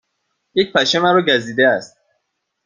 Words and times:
یک 0.53 0.73
پشه 0.73 0.99
مرا 0.99 1.21
گزیده 1.25 1.67
است. 1.67 1.97